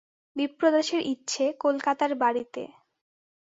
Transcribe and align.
বিপ্রদাসের 0.35 1.01
ইচ্ছে 1.13 1.43
কলকাতার 1.63 2.11
বাড়িতে। 2.15 2.63